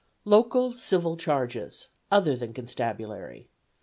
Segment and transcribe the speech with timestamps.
[0.25, 3.49] Local Civil Charges other than Constabulary